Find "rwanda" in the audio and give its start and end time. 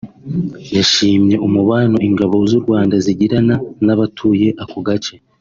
2.63-2.95